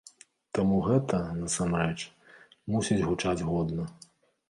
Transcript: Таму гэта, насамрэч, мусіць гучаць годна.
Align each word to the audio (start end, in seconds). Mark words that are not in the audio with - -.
Таму 0.57 0.79
гэта, 0.87 1.19
насамрэч, 1.43 1.99
мусіць 2.75 3.01
гучаць 3.07 3.41
годна. 3.55 3.83